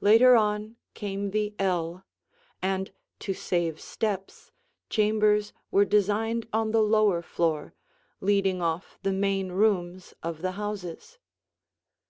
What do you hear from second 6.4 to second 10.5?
on the lower floor, leading off the main rooms of